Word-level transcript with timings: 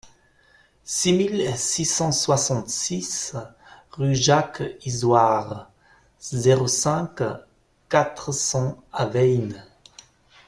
six 0.83 1.11
mille 1.13 1.55
six 1.55 1.85
cent 1.85 2.11
soixante-six 2.11 3.35
rue 3.91 4.15
Jacques 4.15 4.63
Isoard, 4.83 5.69
zéro 6.19 6.65
cinq, 6.65 7.19
quatre 7.87 8.31
cents 8.31 8.81
à 8.91 9.05
Veynes 9.05 9.63